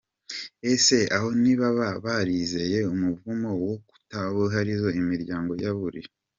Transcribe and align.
Ese 0.71 0.97
aho 1.15 1.27
ntibaba 1.41 1.87
barazize 2.05 2.79
umuvumo 2.93 3.49
wo 3.63 3.73
kutubahirizo 3.87 4.87
imiziririzo 4.99 5.33
y’abiru? 5.65 6.09